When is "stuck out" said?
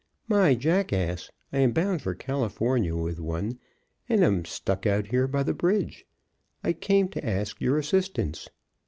4.45-5.09